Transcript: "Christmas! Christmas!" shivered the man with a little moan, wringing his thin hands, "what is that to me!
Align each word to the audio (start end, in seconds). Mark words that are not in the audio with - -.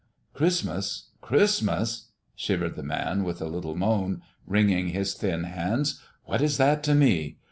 "Christmas! 0.33 1.11
Christmas!" 1.21 2.07
shivered 2.35 2.75
the 2.75 2.81
man 2.81 3.23
with 3.23 3.39
a 3.39 3.45
little 3.45 3.75
moan, 3.75 4.23
wringing 4.47 4.87
his 4.87 5.13
thin 5.13 5.43
hands, 5.43 6.01
"what 6.23 6.41
is 6.41 6.57
that 6.57 6.81
to 6.81 6.95
me! 6.95 7.37